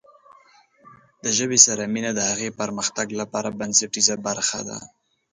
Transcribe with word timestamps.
د 1.23 1.25
ژبې 1.37 1.59
سره 1.65 1.83
مینه 1.93 2.11
د 2.15 2.19
هغې 2.29 2.49
پرمختګ 2.59 3.07
لپاره 3.21 3.55
بنسټیزه 3.59 4.15
برخه 4.27 4.59
ده. 4.67 4.77